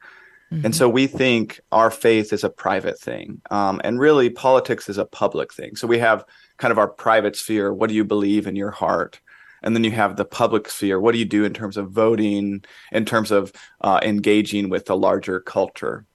[0.52, 0.66] Mm-hmm.
[0.66, 3.42] And so we think our faith is a private thing.
[3.50, 5.76] Um, and really, politics is a public thing.
[5.76, 6.24] So we have
[6.58, 7.72] kind of our private sphere.
[7.74, 9.20] What do you believe in your heart?
[9.64, 11.00] And then you have the public sphere.
[11.00, 14.96] What do you do in terms of voting, in terms of uh, engaging with the
[14.96, 16.06] larger culture?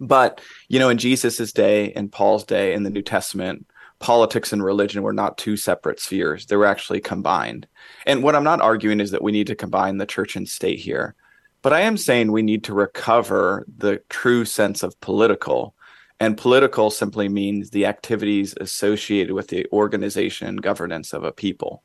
[0.00, 3.66] But, you know, in Jesus's day, in Paul's day, in the New Testament,
[3.98, 6.46] politics and religion were not two separate spheres.
[6.46, 7.66] They were actually combined.
[8.06, 10.78] And what I'm not arguing is that we need to combine the church and state
[10.78, 11.14] here.
[11.62, 15.74] But I am saying we need to recover the true sense of political.
[16.20, 21.82] And political simply means the activities associated with the organization and governance of a people.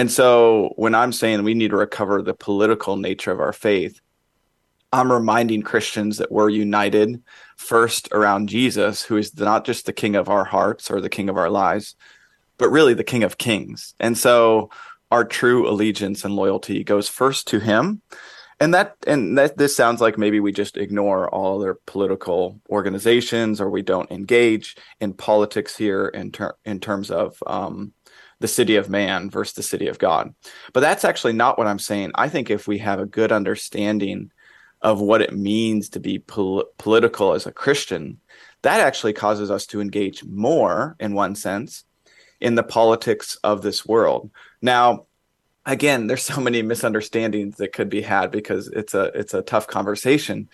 [0.00, 4.00] And so when I'm saying we need to recover the political nature of our faith,
[4.94, 7.22] I'm reminding Christians that we're united
[7.58, 11.28] first around Jesus, who is not just the king of our hearts or the king
[11.28, 11.96] of our lives,
[12.56, 13.94] but really the king of kings.
[14.00, 14.70] And so
[15.10, 18.00] our true allegiance and loyalty goes first to him
[18.60, 23.60] and that and that this sounds like maybe we just ignore all other political organizations
[23.60, 27.92] or we don't engage in politics here in ter- in terms of um,
[28.40, 30.34] the city of man versus the city of God.
[30.72, 32.10] But that's actually not what I'm saying.
[32.14, 34.32] I think if we have a good understanding
[34.82, 38.18] of what it means to be pol- political as a Christian,
[38.62, 41.84] that actually causes us to engage more, in one sense,
[42.40, 44.30] in the politics of this world.
[44.62, 45.06] Now,
[45.66, 49.66] again there's so many misunderstandings that could be had because it's a it's a tough
[49.66, 50.48] conversation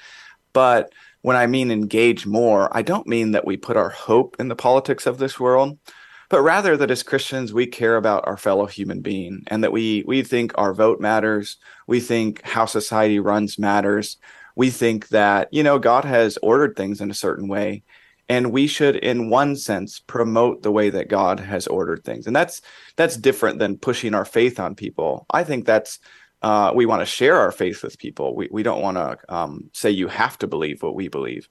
[0.52, 4.48] but when i mean engage more i don't mean that we put our hope in
[4.48, 5.78] the politics of this world
[6.28, 10.04] but rather that as christians we care about our fellow human being and that we
[10.06, 11.56] we think our vote matters.
[11.86, 14.16] We think how society runs matters.
[14.54, 17.82] We think that you know god has ordered things in a certain way
[18.28, 22.26] and we should in one sense promote the way that god has ordered things.
[22.26, 22.60] And that's
[22.96, 25.26] that's different than pushing our faith on people.
[25.30, 25.98] I think that's
[26.42, 28.36] uh, we want to share our faith with people.
[28.36, 31.48] We, we don't want to um, say you have to believe what we believe.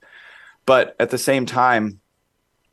[0.65, 1.99] But at the same time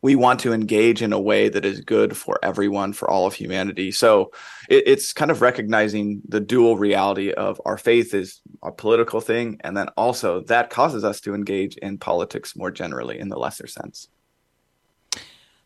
[0.03, 3.35] we want to engage in a way that is good for everyone, for all of
[3.35, 3.93] humanity.
[3.93, 4.33] So
[4.69, 9.61] it, it's kind of recognizing the dual reality of our faith is a political thing,
[9.61, 13.69] and then also that causes us to engage in politics more generally in the lesser
[13.69, 14.09] sense.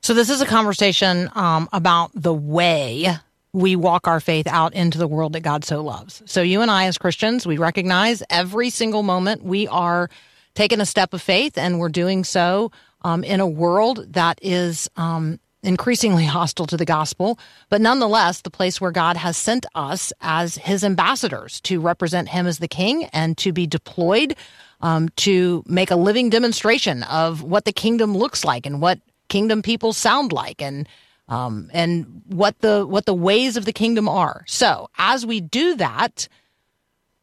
[0.02, 3.08] So this is a conversation um, about the way
[3.52, 6.22] we walk our faith out into the world that God so loves.
[6.26, 10.10] So you and I, as Christians, we recognize every single moment we are
[10.54, 12.70] taking a step of faith, and we're doing so
[13.06, 17.38] um, in a world that is um, increasingly hostile to the gospel,
[17.68, 22.48] but nonetheless, the place where God has sent us as his ambassadors to represent him
[22.48, 24.34] as the king and to be deployed
[24.80, 29.62] um, to make a living demonstration of what the kingdom looks like and what kingdom
[29.62, 30.88] people sound like and
[31.28, 34.44] um, and what the what the ways of the kingdom are.
[34.46, 36.28] So as we do that,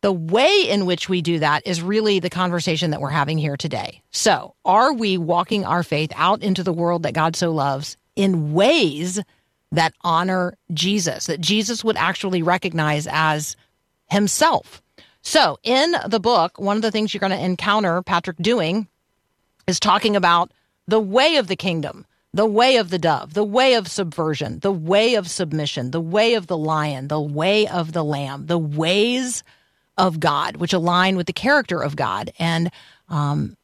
[0.04, 3.56] the way in which we do that is really the conversation that we're having here
[3.56, 4.02] today.
[4.12, 8.52] So, are we walking our faith out into the world that God so loves in
[8.52, 9.22] ways
[9.72, 13.56] that honor Jesus, that Jesus would actually recognize as
[14.10, 14.82] himself?
[15.22, 18.90] So, in the book, one of the things you're going to encounter Patrick doing
[19.68, 20.52] is talking about
[20.86, 24.72] the way of the kingdom, the way of the dove, the way of subversion, the
[24.74, 29.46] way of submission, the way of the lion, the way of the lamb, the ways
[29.98, 32.32] of God, which align with the character of God.
[32.40, 32.72] And
[33.10, 33.58] um,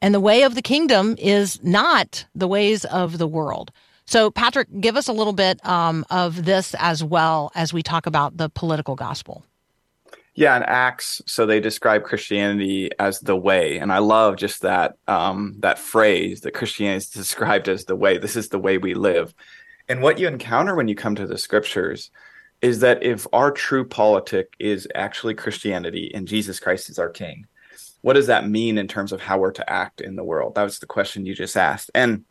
[0.00, 3.72] and the way of the kingdom is not the ways of the world.
[4.06, 8.04] So, Patrick, give us a little bit um, of this as well as we talk
[8.04, 9.46] about the political gospel.
[10.34, 14.96] Yeah, in Acts, so they describe Christianity as the way, and I love just that
[15.06, 18.18] um, that phrase that Christianity is described as the way.
[18.18, 19.32] This is the way we live,
[19.88, 22.10] and what you encounter when you come to the scriptures
[22.62, 27.46] is that if our true politic is actually Christianity and Jesus Christ is our King,
[28.00, 30.54] what does that mean in terms of how we're to act in the world?
[30.54, 32.24] That was the question you just asked, and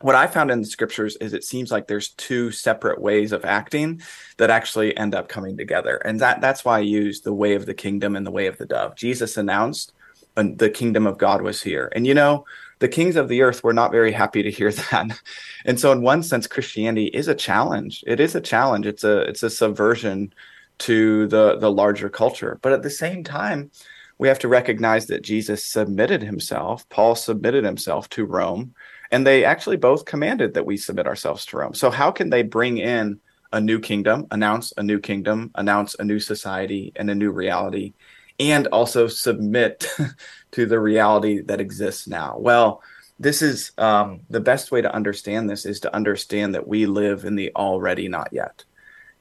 [0.00, 3.44] what I found in the scriptures is it seems like there's two separate ways of
[3.44, 4.02] acting
[4.36, 5.96] that actually end up coming together.
[5.96, 8.58] And that that's why I use the way of the kingdom and the way of
[8.58, 8.94] the dove.
[8.94, 9.92] Jesus announced
[10.34, 11.90] the kingdom of God was here.
[11.94, 12.44] And you know,
[12.78, 15.20] the kings of the earth were not very happy to hear that.
[15.64, 18.04] And so in one sense Christianity is a challenge.
[18.06, 18.86] It is a challenge.
[18.86, 20.32] It's a it's a subversion
[20.78, 22.58] to the the larger culture.
[22.62, 23.70] But at the same time,
[24.18, 28.74] we have to recognize that Jesus submitted himself, Paul submitted himself to Rome
[29.10, 31.74] and they actually both commanded that we submit ourselves to Rome.
[31.74, 33.20] So, how can they bring in
[33.52, 37.94] a new kingdom, announce a new kingdom, announce a new society and a new reality,
[38.38, 39.86] and also submit
[40.52, 42.36] to the reality that exists now?
[42.38, 42.82] Well,
[43.18, 47.24] this is um, the best way to understand this is to understand that we live
[47.24, 48.64] in the already not yet.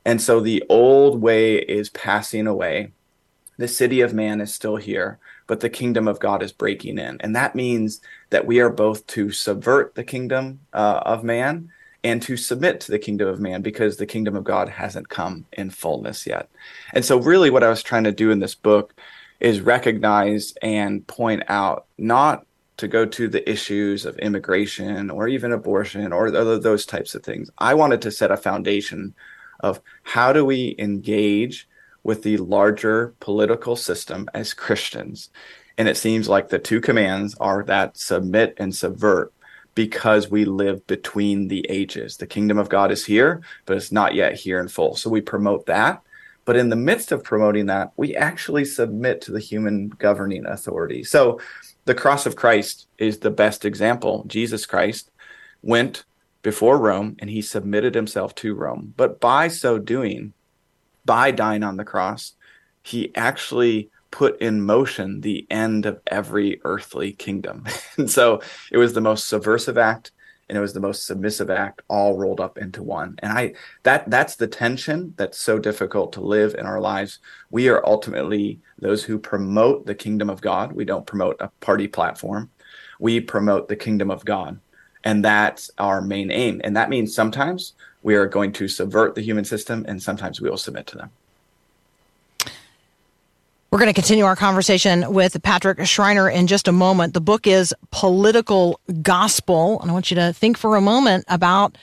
[0.04, 2.91] And so the old way is passing away.
[3.58, 7.17] The city of man is still here but the kingdom of God is breaking in.
[7.21, 11.71] And that means that we are both to subvert the kingdom uh, of man
[12.05, 15.47] and to submit to the kingdom of man because the kingdom of God hasn't come
[15.51, 16.47] in fullness yet.
[16.93, 18.93] And so, really, what I was trying to do in this book
[19.39, 22.45] is recognize and point out not
[22.77, 27.49] to go to the issues of immigration or even abortion or those types of things.
[27.57, 29.15] I wanted to set a foundation
[29.61, 31.67] of how do we engage
[32.03, 35.29] with the larger political system as Christians.
[35.75, 39.33] And it seems like the two commands are that submit and subvert
[39.75, 42.17] because we live between the ages.
[42.17, 44.95] The kingdom of God is here, but it's not yet here in full.
[44.95, 46.01] So we promote that.
[46.45, 51.03] But in the midst of promoting that, we actually submit to the human governing authority.
[51.03, 51.41] So
[51.85, 54.23] the cross of Christ is the best example.
[54.27, 55.11] Jesus Christ
[55.61, 56.05] went
[56.41, 58.93] before Rome and he submitted himself to Rome.
[58.95, 60.33] But by so doing,
[61.03, 62.33] by dying on the cross,
[62.83, 67.65] he actually put in motion the end of every earthly kingdom.
[67.97, 70.12] and so it was the most subversive act
[70.47, 73.15] and it was the most submissive act all rolled up into one.
[73.19, 77.19] And I that that's the tension that's so difficult to live in our lives.
[77.51, 80.71] We are ultimately those who promote the kingdom of God.
[80.71, 82.49] We don't promote a party platform.
[83.01, 84.62] We promote the kingdom of God.
[85.04, 86.62] And that's our main aim.
[86.63, 90.49] And that means sometimes we are going to subvert the human system, and sometimes we
[90.49, 91.12] will submit to them.
[93.75, 97.13] We're going to continue our conversation with Patrick Schreiner in just a moment.
[97.13, 99.81] The book is Political Gospel.
[99.81, 101.77] And I want you to think for a moment about,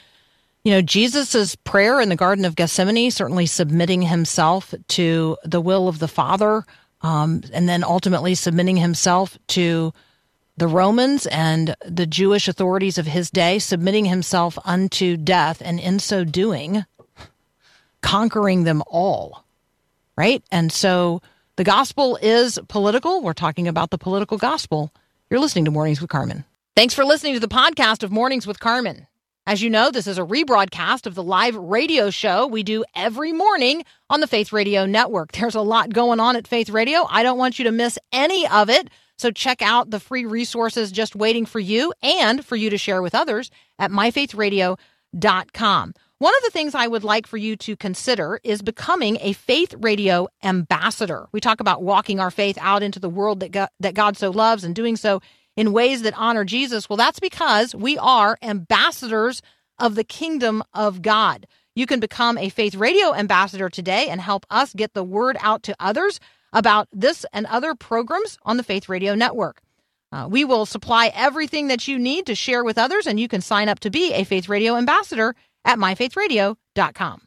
[0.64, 5.86] you know, Jesus's prayer in the Garden of Gethsemane, certainly submitting himself to the will
[5.86, 6.64] of the Father,
[7.02, 9.92] um, and then ultimately submitting himself to
[10.56, 15.98] the Romans and the Jewish authorities of his day, submitting himself unto death, and in
[15.98, 16.86] so doing,
[18.00, 19.44] conquering them all.
[20.16, 20.42] Right?
[20.50, 21.20] And so
[21.56, 23.22] the gospel is political.
[23.22, 24.92] We're talking about the political gospel.
[25.30, 26.44] You're listening to Mornings with Carmen.
[26.74, 29.06] Thanks for listening to the podcast of Mornings with Carmen.
[29.46, 33.32] As you know, this is a rebroadcast of the live radio show we do every
[33.32, 35.32] morning on the Faith Radio Network.
[35.32, 37.06] There's a lot going on at Faith Radio.
[37.10, 38.88] I don't want you to miss any of it.
[39.18, 43.02] So check out the free resources just waiting for you and for you to share
[43.02, 45.94] with others at myfaithradio.com.
[46.22, 49.74] One of the things I would like for you to consider is becoming a faith
[49.80, 51.28] radio ambassador.
[51.32, 54.30] We talk about walking our faith out into the world that God, that God so
[54.30, 55.20] loves and doing so
[55.56, 56.88] in ways that honor Jesus.
[56.88, 59.42] Well, that's because we are ambassadors
[59.80, 61.48] of the kingdom of God.
[61.74, 65.64] You can become a faith radio ambassador today and help us get the word out
[65.64, 66.20] to others
[66.52, 69.60] about this and other programs on the Faith Radio Network.
[70.12, 73.40] Uh, we will supply everything that you need to share with others, and you can
[73.40, 77.22] sign up to be a Faith Radio ambassador at myfaithradio.com.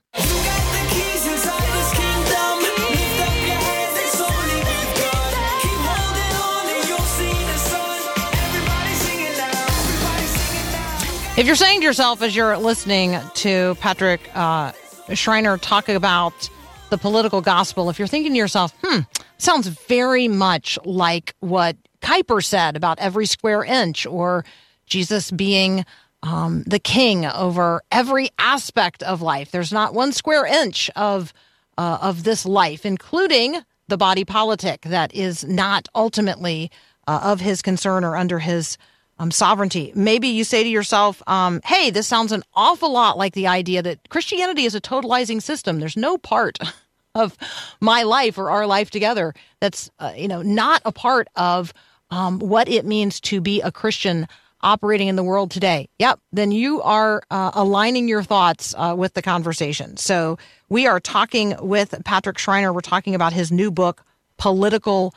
[11.38, 14.72] If you're saying to yourself as you're listening to Patrick uh,
[15.14, 16.50] Schreiner talk about
[16.92, 19.02] the political gospel, if you're thinking to yourself, hmm,
[19.38, 24.46] sounds very much like what Kuyper said about every square inch or
[24.86, 25.86] Jesus being
[26.26, 29.52] um, the king over every aspect of life.
[29.52, 31.32] There's not one square inch of
[31.78, 36.72] uh, of this life, including the body politic, that is not ultimately
[37.06, 38.78] uh, of his concern or under his
[39.20, 39.92] um, sovereignty.
[39.94, 43.84] Maybe you say to yourself, um, "Hey, this sounds an awful lot like the idea
[43.84, 45.80] that Christianity is a totalizing system.
[45.80, 46.58] There's no part
[47.16, 47.38] of
[47.80, 51.72] my life or our life together that's uh, you know not a part of
[52.10, 54.28] um, what it means to be a Christian
[54.66, 59.14] operating in the world today, yep, then you are uh, aligning your thoughts uh, with
[59.14, 59.96] the conversation.
[59.96, 60.38] So
[60.68, 62.74] we are talking with Patrick Schreiner.
[62.74, 64.04] We're talking about his new book,
[64.38, 65.14] Political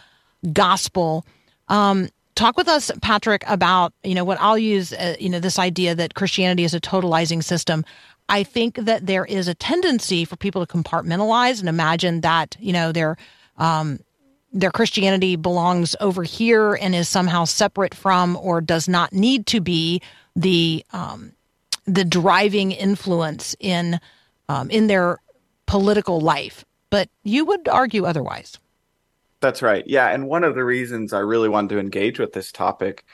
[0.53, 1.27] Gospel.
[1.69, 4.93] Um, talk with us, Patrick, about you know what I'll use.
[4.93, 7.85] Uh, you know this idea that Christianity is a totalizing system.
[8.29, 12.73] I think that there is a tendency for people to compartmentalize and imagine that you
[12.73, 13.17] know they're
[13.57, 14.01] um,
[14.53, 19.61] their Christianity belongs over here and is somehow separate from or does not need to
[19.61, 20.01] be
[20.35, 21.33] the um,
[21.87, 24.01] the driving influence in
[24.49, 25.19] um, in their
[25.67, 26.65] political life.
[26.91, 28.59] But you would argue otherwise.
[29.41, 29.87] That's right.
[29.87, 33.05] Yeah, and one of the reasons I really wanted to engage with this topic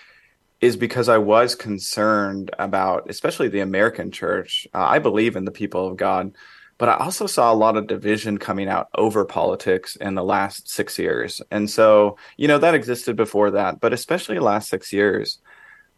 [0.61, 4.67] is because I was concerned about, especially the American church.
[4.73, 6.35] Uh, I believe in the people of God
[6.79, 10.69] but I also saw a lot of division coming out over politics in the last
[10.69, 11.41] six years.
[11.51, 15.39] And so, you know, that existed before that, but especially last six years,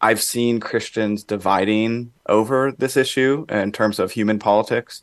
[0.01, 5.03] I've seen Christians dividing over this issue in terms of human politics.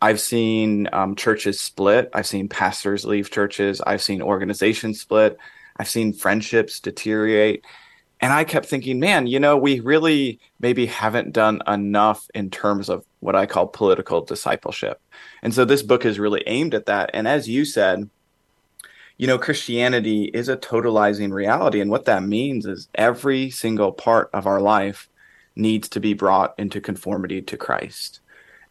[0.00, 2.10] I've seen um, churches split.
[2.14, 3.80] I've seen pastors leave churches.
[3.82, 5.36] I've seen organizations split.
[5.76, 7.64] I've seen friendships deteriorate.
[8.20, 12.88] And I kept thinking, man, you know, we really maybe haven't done enough in terms
[12.88, 15.00] of what I call political discipleship.
[15.42, 17.10] And so this book is really aimed at that.
[17.14, 18.08] And as you said,
[19.16, 21.80] you know, Christianity is a totalizing reality.
[21.80, 25.08] And what that means is every single part of our life
[25.54, 28.20] needs to be brought into conformity to Christ.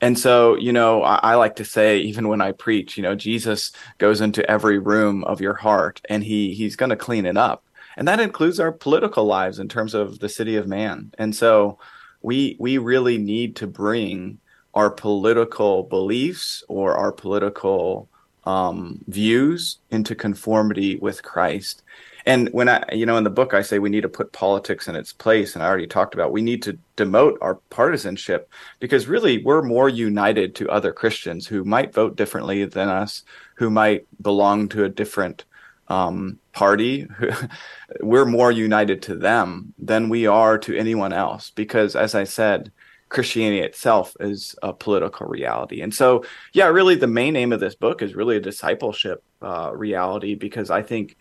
[0.01, 3.13] And so, you know, I, I, like to say, even when I preach, you know,
[3.13, 7.37] Jesus goes into every room of your heart and he he's going to clean it
[7.37, 7.63] up
[7.97, 11.13] and that includes our political lives in terms of the city of man.
[11.17, 11.79] And so
[12.21, 14.39] we we really need to bring
[14.73, 18.09] our political beliefs or our political
[18.45, 21.83] um, views into conformity with Christ.
[22.25, 24.87] And when I, you know, in the book, I say we need to put politics
[24.87, 25.55] in its place.
[25.55, 28.49] And I already talked about we need to demote our partisanship
[28.79, 33.23] because really we're more united to other Christians who might vote differently than us,
[33.55, 35.45] who might belong to a different
[35.91, 37.07] um, party,
[38.01, 41.51] we're more united to them than we are to anyone else.
[41.51, 42.71] Because, as I said,
[43.11, 45.81] Christianity itself is a political reality.
[45.81, 49.71] And so, yeah, really, the main aim of this book is really a discipleship uh,
[49.75, 51.17] reality because I think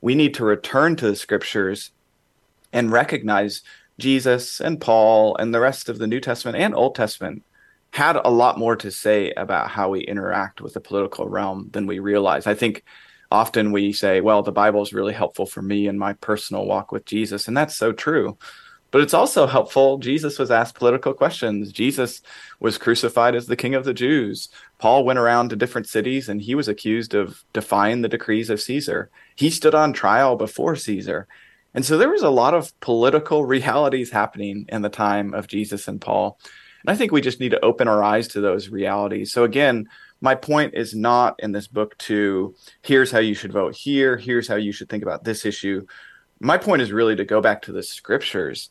[0.00, 1.90] we need to return to the scriptures
[2.72, 3.62] and recognize
[3.98, 7.44] Jesus and Paul and the rest of the New Testament and Old Testament
[7.90, 11.86] had a lot more to say about how we interact with the political realm than
[11.86, 12.46] we realize.
[12.46, 12.84] I think
[13.30, 16.90] often we say, well, the Bible is really helpful for me in my personal walk
[16.90, 17.48] with Jesus.
[17.48, 18.38] And that's so true.
[18.94, 19.98] But it's also helpful.
[19.98, 21.72] Jesus was asked political questions.
[21.72, 22.22] Jesus
[22.60, 24.48] was crucified as the king of the Jews.
[24.78, 28.60] Paul went around to different cities and he was accused of defying the decrees of
[28.60, 29.10] Caesar.
[29.34, 31.26] He stood on trial before Caesar.
[31.74, 35.88] And so there was a lot of political realities happening in the time of Jesus
[35.88, 36.38] and Paul.
[36.86, 39.32] And I think we just need to open our eyes to those realities.
[39.32, 39.88] So again,
[40.20, 44.46] my point is not in this book to here's how you should vote here, here's
[44.46, 45.84] how you should think about this issue.
[46.38, 48.70] My point is really to go back to the scriptures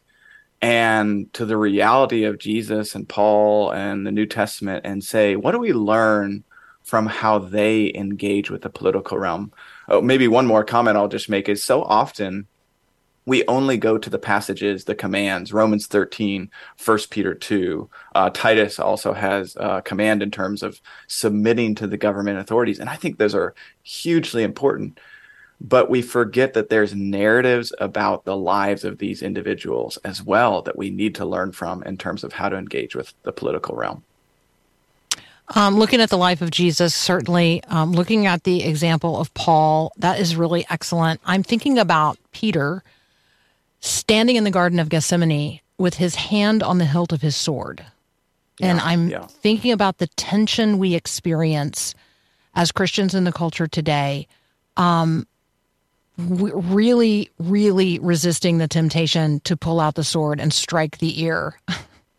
[0.64, 5.52] and to the reality of Jesus and Paul and the New Testament and say, what
[5.52, 6.46] do we learn
[6.84, 9.52] from how they engage with the political realm?
[9.90, 12.48] Oh, maybe one more comment I'll just make is so often
[13.26, 16.50] we only go to the passages, the commands, Romans 13,
[16.84, 17.90] 1 Peter 2.
[18.16, 22.80] Uh, Titus also has a command in terms of submitting to the government authorities.
[22.80, 24.98] And I think those are hugely important.
[25.64, 30.78] But we forget that there's narratives about the lives of these individuals as well that
[30.78, 34.04] we need to learn from in terms of how to engage with the political realm.
[35.56, 39.92] Um, looking at the life of Jesus, certainly um, looking at the example of Paul,
[39.98, 41.22] that is really excellent.
[41.26, 42.84] I'm thinking about Peter
[43.80, 47.86] standing in the Garden of Gethsemane with his hand on the hilt of his sword.
[48.60, 49.28] Yeah, and I'm yeah.
[49.28, 51.94] thinking about the tension we experience
[52.56, 54.28] as Christians in the culture today.
[54.78, 55.28] Um,
[56.18, 61.60] really, really resisting the temptation to pull out the sword and strike the ear.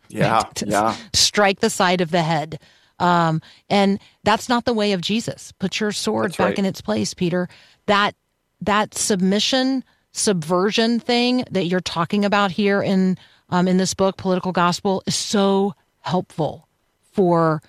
[0.07, 0.95] Yeah, yeah.
[1.13, 2.59] Strike the side of the head.
[2.99, 5.51] Um, and that's not the way of Jesus.
[5.53, 6.59] Put your sword that's back right.
[6.59, 7.49] in its place, Peter.
[7.87, 8.15] That
[8.61, 13.17] that submission subversion thing that you're talking about here in
[13.49, 16.67] um, in this book, Political Gospel, is so helpful
[17.11, 17.61] for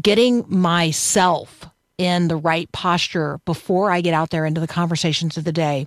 [0.00, 1.66] getting myself
[2.02, 5.86] in the right posture before I get out there into the conversations of the day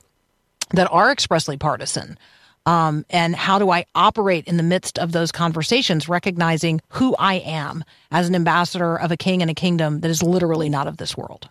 [0.71, 2.17] that are expressly partisan.
[2.65, 7.35] Um, and how do I operate in the midst of those conversations, recognizing who I
[7.35, 10.97] am as an ambassador of a king and a kingdom that is literally not of
[10.97, 11.49] this world?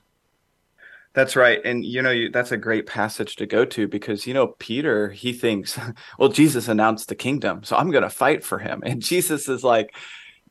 [1.13, 1.61] That's right.
[1.65, 5.11] And you know, you, that's a great passage to go to because you know, Peter,
[5.11, 5.79] he thinks,
[6.19, 8.83] well, Jesus announced the kingdom, so I'm going to fight for him.
[8.85, 9.95] And Jesus is like,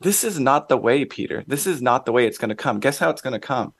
[0.00, 1.44] this is not the way, Peter.
[1.46, 2.80] This is not the way it's going to come.
[2.80, 3.74] Guess how it's going to come?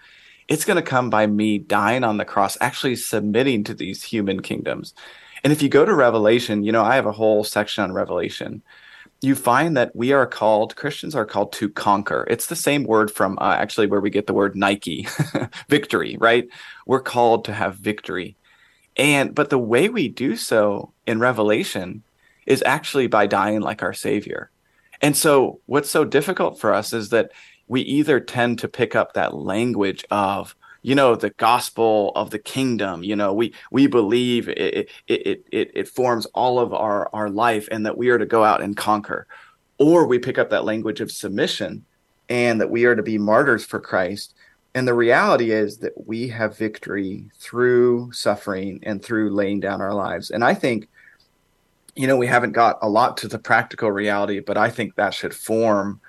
[0.48, 4.42] It's going to come by me dying on the cross, actually submitting to these human
[4.42, 4.94] kingdoms.
[5.42, 8.62] And if you go to Revelation, you know, I have a whole section on Revelation.
[9.20, 12.26] You find that we are called christians are called to conquer.
[12.28, 15.08] It's the same word from uh, actually where we get the word nike
[15.68, 16.46] victory right?
[16.86, 18.36] We're called to have victory.
[18.96, 22.02] And but the way we do so in revelation
[22.46, 24.50] is actually by dying like our savior.
[25.00, 27.32] And so what's so difficult for us is that
[27.68, 32.38] we either tend to pick up that language of you know the gospel of the
[32.38, 37.30] kingdom you know we we believe it it it it forms all of our our
[37.30, 39.26] life and that we are to go out and conquer.
[39.78, 41.84] Or we pick up that language of submission
[42.28, 44.34] and that we are to be martyrs for Christ.
[44.74, 49.94] And the reality is that we have victory through suffering and through laying down our
[49.94, 50.30] lives.
[50.30, 50.88] And i think
[51.96, 55.14] you know we haven't got a lot to the practical reality but i think that
[55.14, 56.00] should form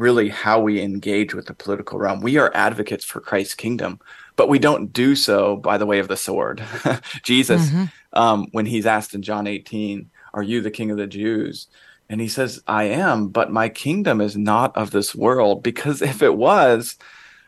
[0.00, 2.20] really how we engage with the political realm.
[2.20, 4.00] We are advocates for Christ's kingdom,
[4.36, 6.62] but we don't do so by the way of the sword.
[7.22, 7.84] Jesus, mm-hmm.
[8.12, 11.68] um, when he's asked in John 18, Are you the king of the Jews?
[12.08, 16.22] And he says, I am, but my kingdom is not of this world, because if
[16.22, 16.96] it was,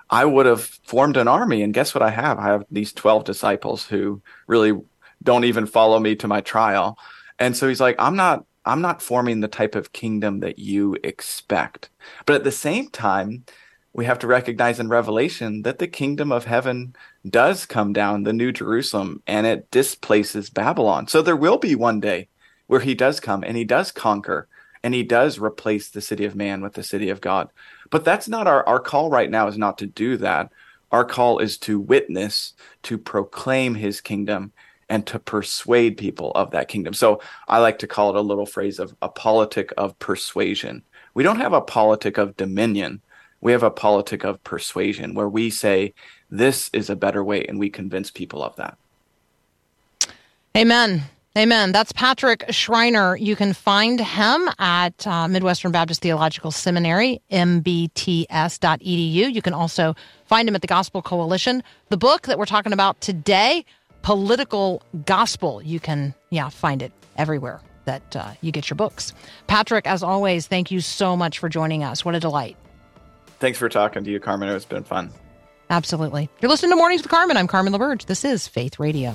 [0.09, 1.63] I would have formed an army.
[1.63, 2.39] And guess what I have?
[2.39, 4.79] I have these 12 disciples who really
[5.23, 6.99] don't even follow me to my trial.
[7.39, 10.97] And so he's like, I'm not I'm not forming the type of kingdom that you
[11.03, 11.91] expect.
[12.27, 13.45] But at the same time,
[13.93, 16.95] we have to recognize in Revelation that the kingdom of heaven
[17.29, 21.09] does come down, the New Jerusalem, and it displaces Babylon.
[21.09, 22.29] So there will be one day
[22.67, 24.49] where he does come and he does conquer
[24.83, 27.51] and he does replace the city of man with the city of God.
[27.91, 30.51] But that's not our, our call right now, is not to do that.
[30.91, 32.55] Our call is to witness,
[32.85, 34.53] to proclaim his kingdom,
[34.93, 36.93] and to persuade people of that kingdom.
[36.93, 37.18] So
[37.49, 40.82] I like to call it a little phrase of a politic of persuasion.
[41.14, 43.01] We don't have a politic of dominion.
[43.40, 45.95] We have a politic of persuasion where we say
[46.30, 48.76] this is a better way and we convince people of that.
[50.55, 51.05] Amen.
[51.38, 51.72] Amen.
[51.72, 53.16] That's Patrick Schreiner.
[53.16, 58.26] You can find him at uh, Midwestern Baptist Theological Seminary, mbts.edu.
[59.32, 61.62] You can also find him at the Gospel Coalition.
[61.88, 63.64] The book that we're talking about today,
[64.03, 65.63] political gospel.
[65.63, 69.13] You can, yeah, find it everywhere that uh, you get your books.
[69.47, 72.05] Patrick, as always, thank you so much for joining us.
[72.05, 72.57] What a delight.
[73.39, 74.49] Thanks for talking to you, Carmen.
[74.51, 75.11] It's been fun.
[75.71, 76.29] Absolutely.
[76.41, 77.37] You're listening to Mornings with Carmen.
[77.37, 78.07] I'm Carmen LaBerge.
[78.07, 79.15] This is Faith Radio.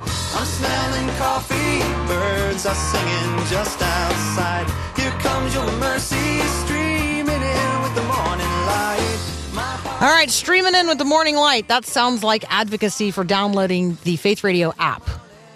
[0.00, 4.66] I'm smelling coffee, birds are singing just outside.
[4.96, 6.27] Here comes your mercy
[10.00, 11.66] All right, streaming in with the morning light.
[11.66, 15.02] That sounds like advocacy for downloading the Faith Radio app,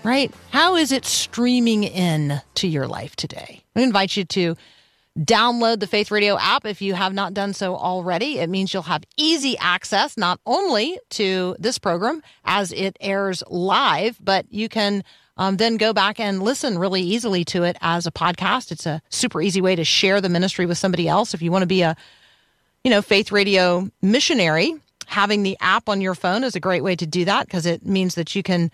[0.03, 0.35] right?
[0.51, 3.63] How is it streaming in to your life today?
[3.77, 4.57] I invite you to
[5.17, 8.41] download the Faith Radio app if you have not done so already.
[8.41, 14.19] It means you'll have easy access not only to this program as it airs live,
[14.21, 15.05] but you can
[15.37, 18.73] um, then go back and listen really easily to it as a podcast.
[18.73, 21.33] It's a super easy way to share the ministry with somebody else.
[21.33, 21.97] If you want to be a,
[22.85, 24.75] you know, Faith Radio missionary,
[25.07, 27.85] having the app on your phone is a great way to do that because it
[27.85, 28.71] means that you can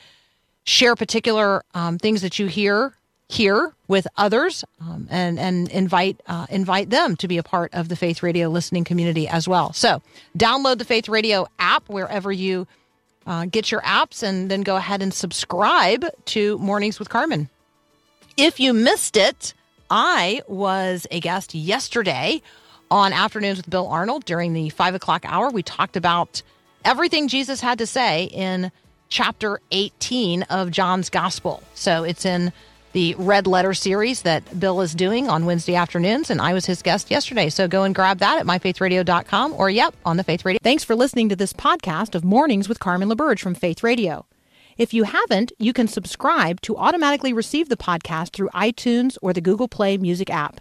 [0.65, 2.95] share particular um, things that you hear
[3.29, 7.89] here with others um, and and invite uh, invite them to be a part of
[7.89, 9.73] the Faith Radio listening community as well.
[9.73, 10.03] So
[10.37, 12.67] download the Faith Radio app wherever you
[13.27, 17.51] uh, get your apps, and then go ahead and subscribe to Mornings with Carmen.
[18.39, 19.53] If you missed it,
[19.91, 22.41] I was a guest yesterday
[22.91, 25.51] on Afternoons with Bill Arnold during the five o'clock hour.
[25.51, 26.43] We talked about
[26.85, 28.71] everything Jesus had to say in
[29.09, 31.63] chapter 18 of John's Gospel.
[31.75, 32.53] So it's in
[32.93, 36.83] the red letter series that Bill is doing on Wednesday afternoons, and I was his
[36.83, 37.49] guest yesterday.
[37.51, 40.59] So go and grab that at myfaithradio.com or, yep, on the Faith Radio.
[40.63, 44.27] Thanks for listening to this podcast of Mornings with Carmen LaBerge from Faith Radio.
[44.79, 49.41] If you haven't, you can subscribe to automatically receive the podcast through iTunes or the
[49.41, 50.61] Google Play Music app.